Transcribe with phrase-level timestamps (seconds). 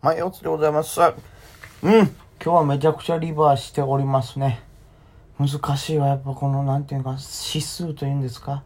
[0.00, 1.00] はい、おつでございます。
[1.00, 1.12] うん。
[1.82, 2.06] 今
[2.38, 4.60] 日はめちゃくちゃリバーしておりますね。
[5.40, 6.06] 難しいわ。
[6.06, 7.16] やっぱこの、なんていうか、
[7.52, 8.62] 指数というんですか。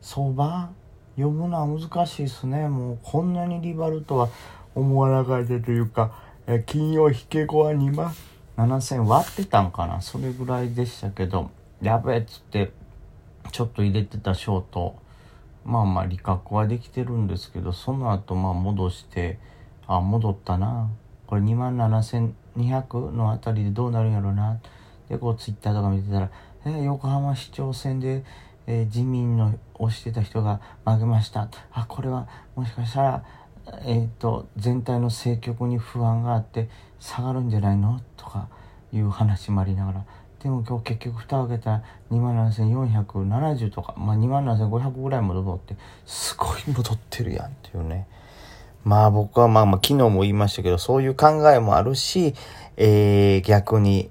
[0.00, 0.68] 相場
[1.14, 2.66] 読むのは難しいですね。
[2.66, 4.28] もうこんなにリバルとは
[4.74, 6.12] 思わなかったというか、
[6.48, 8.12] え金曜引け後は2万
[8.56, 10.00] 7000割ってたんかな。
[10.00, 11.52] それぐらいでしたけど、
[11.82, 12.72] やべえっつって、
[13.52, 14.96] ちょっと入れてたショート、
[15.64, 19.38] まあまあ利確はできてるんですけど、その後まあ戻して、
[19.86, 20.90] あ戻ったな。
[21.26, 24.58] これ2万7200のあたりでどうなるんやろうな。
[25.08, 26.30] でこうツイッターとか見てたら、
[26.64, 28.24] えー、横浜市長選で、
[28.66, 31.48] えー、自民の推してた人が負けました。
[31.72, 33.24] あこれはもしかしたら
[33.86, 36.68] えーと、全体の政局に不安があって
[37.00, 38.00] 下がるんじゃないの？
[38.16, 38.48] とか
[38.92, 40.04] いう話もありながら。
[40.42, 48.06] でも今日結局蓋を開けたら2万7470とか、まあ、2万7500ぐらい戻ってすごい戻ってるやんっていうね。
[48.84, 52.34] まあ僕はまあまあ昨日も言いましたけど、そういう考えもあるし、
[52.76, 54.10] えー、逆に、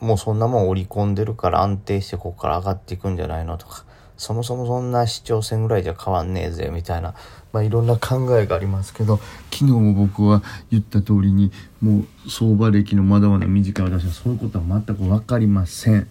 [0.00, 3.84] もうそんなもん織り込んでるから安定してここから上がっていくんじゃないのとか、
[4.16, 7.14] そもそもそんな市長選ぐらいじゃ変わんねえぜ、みたいな、
[7.52, 9.18] まあいろんな考えがありますけど、
[9.52, 11.52] 昨日も僕は言った通りに、
[11.82, 16.08] もう相場歴のまだまだ短い私はそういうことは全くわかりません。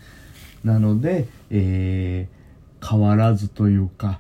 [0.64, 4.20] なので、えー、変わらずというか、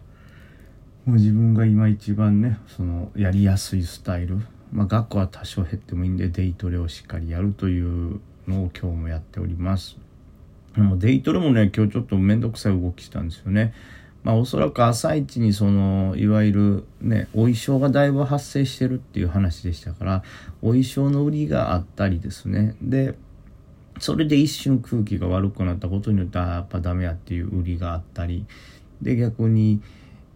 [1.05, 4.39] もう自分が今一番ねそのやりやすいスタイル、
[4.73, 9.97] まあ、学校は多少減ってもいいんでデイトレをしっかりやるというのを今日もやっております。
[10.75, 13.73] もデイトレもね今日ちょっと面倒くさい動きしたんですよね。
[14.23, 20.23] まあおそらく朝一にそのいわゆるねお衣装がだいぶ発生してるっていう話でしたから
[20.63, 22.75] お衣装の売りがあったりですね。
[22.81, 23.15] で
[23.99, 28.45] それで一瞬空気が悪くなったことによってやっぱダメやっていう売りがあったり。
[29.01, 29.81] で逆に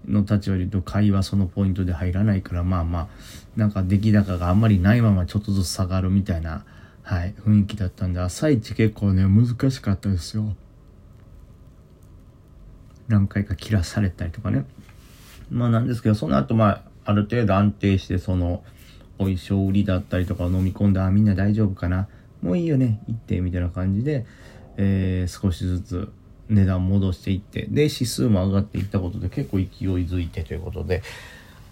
[0.10, 3.08] の立場で言うと買いはそのポイントで入らないからまあまあ
[3.56, 6.66] なんか出来高があんまりないままちょっとずつ下がるみたいな、
[7.04, 10.56] はい、雰囲気だったんで朝一結構ね難しかったですよ。
[13.08, 14.66] 何回か切らされたりとかね。
[15.50, 18.64] まあなんですけどその後まあある程度安定してその
[19.18, 22.08] お衣装売りだったりとかを飲み込んであみんな大丈夫かな
[22.42, 24.26] もういいよね行ってみたいな感じで、
[24.78, 26.12] えー、少しずつ
[26.50, 29.68] 値段戻していって、で、指数も上がっていったことで結構勢い
[30.08, 31.04] づいてということで、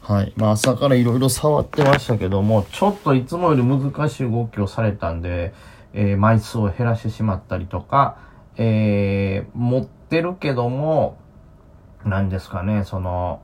[0.01, 0.33] はい。
[0.37, 5.53] まあ朝からいろいろ触ってましたけども、ちょっといつもより難しい動きをされたんで、
[5.93, 8.17] えー、枚数を減らしてしまったりとか、
[8.55, 11.17] えー、持ってるけども、
[12.05, 13.41] 何ですかね、その、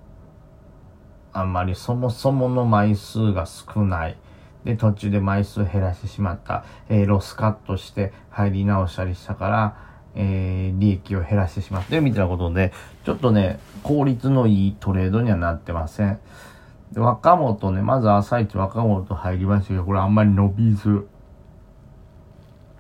[1.34, 4.18] あんまりそもそもの枚数が少ない。
[4.64, 6.64] で、途中で枚数減らしてしまった。
[6.90, 12.72] えー、ロスカットして入り直したりしたから、えー、利益を減らしてしまってるみたいなことで、
[13.06, 16.20] ちょっとね、効率のいいトレードにはなってません。
[16.92, 21.08] で、若本ね、まず朝一若本入りましたけど、これあんまり伸びず、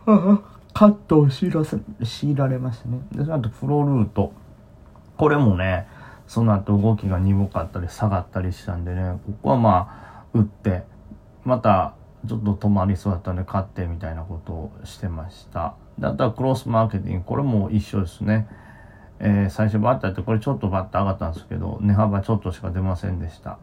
[0.74, 3.00] カットを強いらせ、強いられましたね。
[3.12, 4.34] で、その後プロルート。
[5.18, 5.88] これもね、
[6.28, 10.84] その後動きが鈍かったり下がったりしたんでね、ここはまあ、打って、
[11.44, 11.94] また、
[12.28, 15.76] ちょっと止まりそうだったんで買ってみたいなことをしてました。
[15.98, 18.48] であとはクロスマーケティングこれも一緒ですね、
[19.20, 23.58] えー、最初バッターってこれちょっとバッター上がったんですけど値幅ちょっとしか出ませんでした。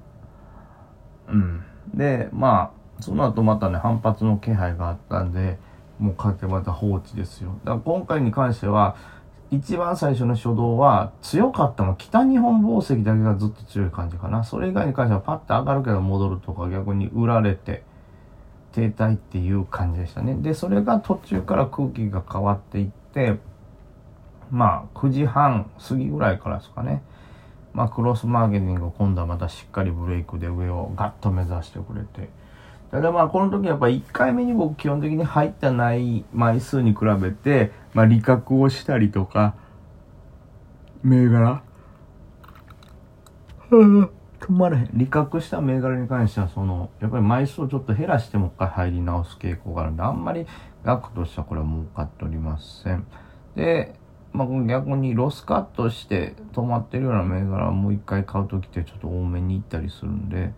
[1.28, 1.64] うん。
[1.94, 5.58] でまあその後またね反発の気配があったんで
[5.98, 7.58] もう買ってまた放置ですよ。
[7.64, 8.96] だから今回に関しては
[9.50, 14.44] 一番最初の初動は強かったの北日本紡績だけがずっと強い感じかな。
[14.44, 17.82] それ以外に関してはパッと上がるけど戻るとか逆に売られて
[18.72, 20.34] 停滞っていう感じでしたね。
[20.34, 23.38] で、それが途中から空気が変わっていって、
[24.50, 27.02] まあ、9時半過ぎぐらいからですかね。
[27.72, 32.28] まあ、クロスマーケティング今度はまたしっかりブレイクで上をガッと目指してくれて。
[32.90, 39.54] ただまあ、この時やっぱ1回目に僕基本的に入ってない枚数に比べて、まあ、利確をしたりとか、
[41.04, 41.62] 銘柄
[44.40, 44.90] 止まれへん。
[44.94, 50.46] 利確した銘柄に関しては、その、やっぱり枚数をちょっと減らしてもう一回入り直す傾向があるんで、あんまり
[50.84, 53.06] 額としてはこれは儲かっておりません。
[53.54, 53.94] で、
[54.32, 60.52] まあ、逆にロスカットして止まってるような銘柄はもう一回買うときってちょっと多めに行ったりするんで、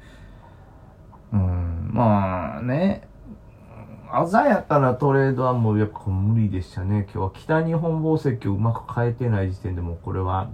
[1.32, 3.08] うん、まあね、
[4.30, 7.04] 鮮やかなトレードはもうやっぱ無理でしたね。
[7.04, 10.50] 今日は北日本宝石をうまく変えてない時点でもこれは、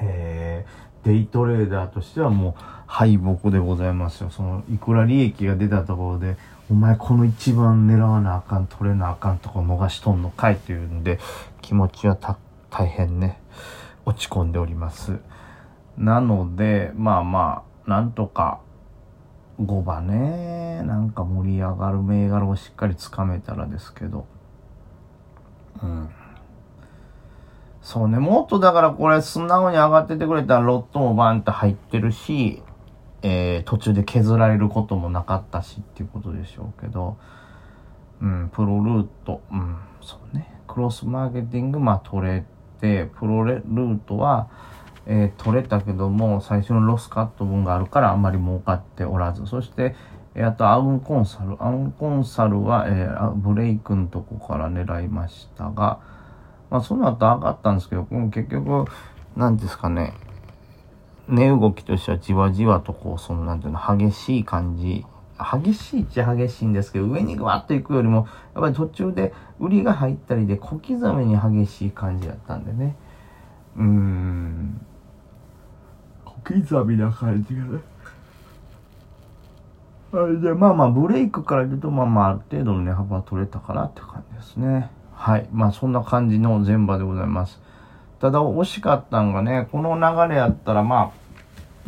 [0.00, 4.30] えー、デイトレーダーとしてはもう敗北でございますよ。
[4.30, 6.36] その、いくら利益が出たところで、
[6.70, 11.18] お前この一番狙わなあかん、取れなあかんとこ逃しとんのかいっていうんで、
[11.62, 12.16] 気持ちは
[12.70, 13.40] 大変ね、
[14.04, 15.18] 落ち込んでおります。
[15.96, 18.60] なので、まあまあ、なんとか、
[19.60, 24.26] 5番ね、なんか盛り上がる銘柄をしっかりつかめたらですけど。
[25.82, 26.08] うん。
[27.82, 32.62] そうね、もっとだからこれ素直に上がっててくれたらロットもバンって入ってるし、
[33.22, 37.16] えー、途中で削られることもなかったしっていうことでしょうけど、
[38.20, 42.44] うん、プロルート、うん、そうね、クロスマーケティング、まあ取れ
[42.80, 44.48] て、プロルートは、
[45.06, 49.96] えー、取れたけども、最初のロスカット分があるからあんまり儲かっておらず、そして、
[50.34, 51.56] えー、あとアウンコンサル。
[51.62, 56.00] アウンコンサルは、えー、ブレイクのとこから狙いましたが、
[56.70, 58.86] まあその後上がったんですけど、結局、
[59.36, 60.14] 何ですかね、
[61.28, 65.04] 値動きとしてはじわじわとこう、そのなんていうの、激しい感じ。
[65.40, 72.94] 激しいっちゃ激しいんですけど、上にぐわっと行くよりも、やっぱり途中で売りが入ったりで小刻みに激しい感じだったんでね。
[73.76, 74.86] うーん。
[76.24, 77.80] 小刻みな感じがね。
[80.12, 84.90] あれで、まあまあ、ブレイクから言うと、まあまあ、ある程度の値幅は取れたかなって感じですね。
[85.20, 85.46] はい。
[85.52, 87.60] まあ、そんな感じの前場でございます。
[88.20, 91.12] ただ、惜しかったんがね、この流れやったら、ま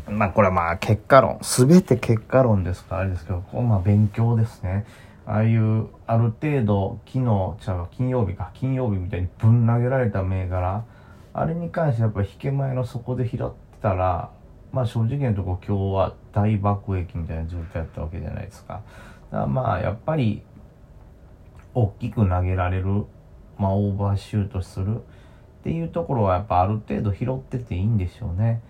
[0.06, 1.38] あ、まあ、これはまあ、結果論。
[1.40, 4.84] すべて結果論ですから、あれですけど、こまあ、勉強ですね。
[5.24, 10.84] ああいう、ある程度、昨日、ちゃう、金曜日か、金曜日みたいにぶん投げられた銘柄、
[11.32, 14.30] あれに関してやっぱ引け前の底で拾ってたら、
[14.72, 18.82] まあ正直なとこ今日は大爆撃みたいな状態やったわけじゃないですか。
[19.30, 20.42] だからまあやっぱり
[21.74, 23.06] 大きく投げられる、
[23.62, 24.98] まあオーバーシュートするっ
[25.64, 28.60] ていうところはやっぱある程度拾ってていいんでしょうね。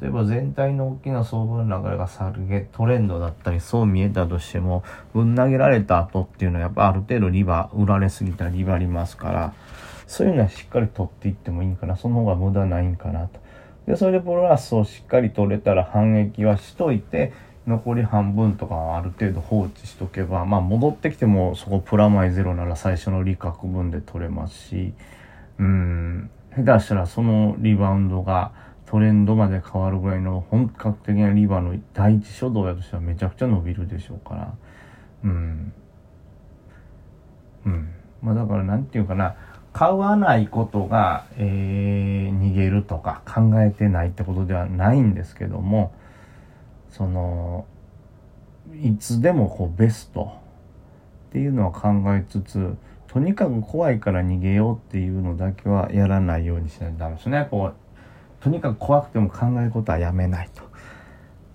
[0.00, 4.82] 例えば全体の大きな相場の流れが下げトレンドだったりそう見えたとしても
[5.12, 9.54] ぶん投げられた後っていうのはやっぱある程度リバー売られすぎたらリバりますから
[10.06, 13.44] そういうのはしっかり取っていってもいいかなその方が無駄ないんかなと
[13.86, 17.32] で、それでプロラスをしっかり取れたら反撃はしといて、
[17.66, 24.92] 残り半分とかある程度放置しとけば、まあ戻ってきてもそこプラマイゼロなら最初の利確分で取れますし、
[25.58, 28.52] うん、下手したらそのリバウンドが
[28.86, 34.54] トレンドまで変わるぐらいの本格的なリバの第一初動やとしてはめちゃくちゃ伸びるでしょうから、
[35.24, 35.72] うん。
[37.64, 37.94] うん。
[38.22, 39.36] まあだからなんていうかな、
[39.72, 45.92] 買わないことが、えー、逃げるとか考えてないってことではないんですけども
[46.96, 47.66] その
[48.80, 50.32] いつでもこうベスト
[51.28, 52.76] っていうのは考えつつ
[53.08, 57.74] とにかく怖いから逃げようっていうのだけはやらないようにしないとダメですねこう
[58.42, 60.62] とにかく怖くても考えることはやめないと。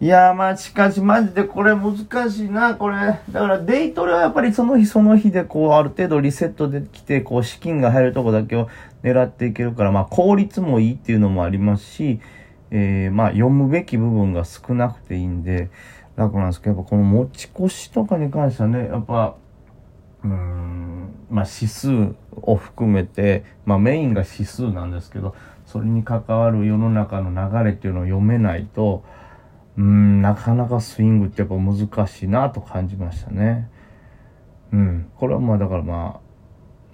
[0.01, 1.97] いやまあしかしマジでこれ難
[2.31, 2.95] しいな、これ。
[2.95, 8.69] だからデイトレはやっぱりその日その日でこうある程度リセットできて、こう資金が入るとこだけを
[9.03, 12.21] 狙っていけるから、まあ効率もいいっていうのもありますし、
[12.71, 15.69] えー、まあ読むべき部分が少なくていいんで、
[16.15, 19.35] 楽なんですけど、やっぱこの持ち越しとかに関してはね、やっぱ、
[20.23, 25.33] うん、まあ指数を含めて、まあメインが指数なんですけど、
[25.65, 29.03] それに関わる世の中の流れっていうのを読めないと、
[29.77, 33.69] うん、なかなかスイングってやっぱ難しいなと感じましたね。
[34.73, 35.11] うん。
[35.15, 36.19] これはまあだからま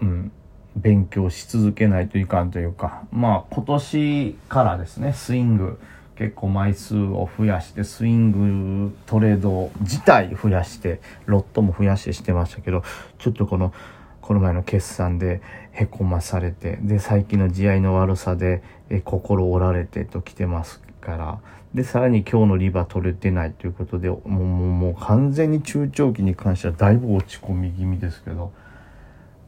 [0.02, 0.32] あ、うん、
[0.76, 5.80] 勉強し続けないといかんというか、まあ今年からですね、スイング
[6.16, 12.84] 結構枚数を増やして、スイングトレード自体増やして、ロットも増やしてしてましたけど、
[13.20, 13.74] ちょっとこの、
[14.22, 15.42] この前の決算で
[15.72, 21.40] へこまされて、で、最近の地合の悪さでえ心折られてと来てますから、
[21.74, 28.54] で、さらに今日のリバー取れてないということで、もう、もう完全に中長期に関してはだいぶ落ち込み気味ですけど、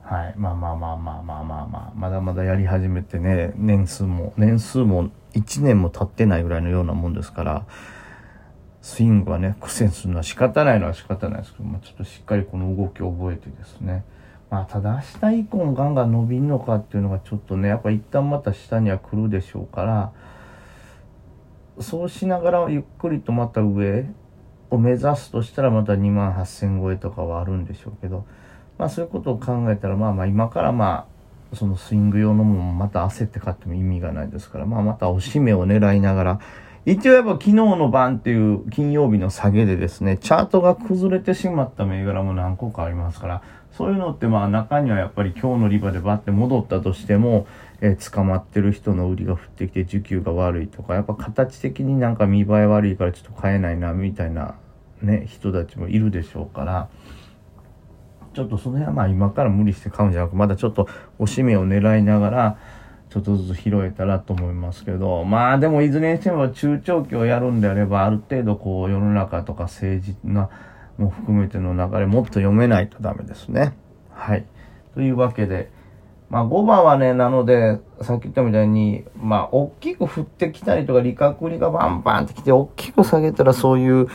[0.10, 0.34] はい。
[0.38, 7.66] まあまあまあまあまあまあまあ、まだまだやり始めてね、年数も、年数も1年も経ってないぐらいのようなもんですから、
[8.82, 14.06] スイングはね、苦戦するのは仕方ないのは仕方ないですけど、まあ、ちょっとしっかりこの動きを覚えてですね。
[14.50, 20.14] まあ、ただ明日以降もガンガン伸びんのかっていうのがちょっとね、やっぱ一旦また下には来るでしょうから、
[21.82, 24.06] そうしながらゆっくりとまた上
[24.70, 28.26] を目指すとしたらまた2万8000超えとかはあるんでしょうけど、
[28.78, 31.08] まあそういうことを考えたらまあまあ今からま
[31.54, 36.40] あそのスイング用のもまた焦って買っても意味がないですから、まあまたおしめを狙いながら、
[36.86, 43.42] 一応やっぱ昨日の晩っていう金曜日の下げでですね、チャートが崩れてしまった銘柄も何個かありますから、
[43.72, 47.48] そういうのってまあ中にはやっぱり今日のリバでバッて戻ったとしても、
[47.82, 54.56] えー、捕まってる人の売りが降ってきて需給が悪いとか、やっぱ形的になんか見栄え悪いからちょっと買えないな、みたいな
[55.02, 56.90] ね、人たちもいるでしょうから、
[58.38, 62.58] ちょっとその辺はまあ今から無理して買うんじゃなく、まだちょっとおしめを狙いながら、
[63.10, 70.52] ちょっとずつ拾えたらと思いますけど、まあでもいずれにしても中長期をやるんであれば、ある程度こう世の中とか政治な
[71.00, 73.76] も含めての流れもっと読めないとダメですね。
[74.12, 74.46] はい。
[74.94, 75.72] というわけで、
[76.30, 84.08] まあ5番はね、なので、さっき言ったみたいに、まあ大きく振ってきたりとか、利確利がバンバンってきて、大きく下げたらそういう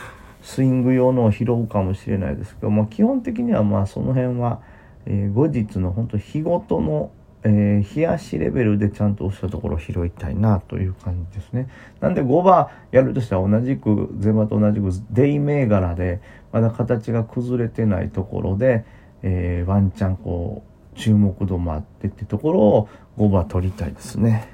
[0.43, 4.61] スイング用のを拾うかもしれないですけど、まあ基本的にはまあその辺は、
[5.05, 7.11] えー、後日の本当日ごとの、
[7.43, 11.69] えー、冷やしレベルでちゃんと押したところを拾いたいなという感じですね。
[12.01, 16.21] なんで5番やるとしたら同じく、前場と同じくデイ銘柄で、
[16.51, 18.85] まだ形が崩れてないところで、
[19.21, 24.47] えー、ワンチャンこう、注目度もあってってところを5番取りたいですね。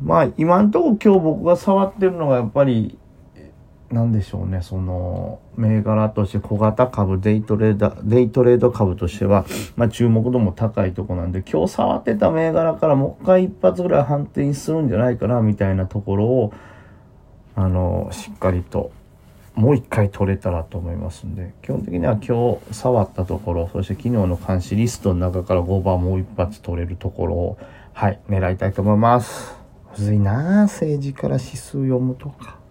[0.00, 2.98] まあ今んとこ今日僕が触ってるのがやっぱり
[3.90, 9.44] なんでしょうね、その、銘柄として小型株、デイトレーダー、デイトレード株としては、
[9.76, 16.52] まあ注目度も高いとこなんで、今日触ってた銘柄からもう一回一発ぐらい判定するんじゃないかな、みたいなところを、
[17.54, 18.90] あの、しっかりと、
[19.54, 27.58] もう一回取れたらと思いますんで、基本的には今日触ったところ、そして昨日の監視リストの中から5番もう一発取れるところを、
[27.92, 29.56] はい、狙いたいと思います。
[29.96, 32.65] むずいな政治から指数読むとか。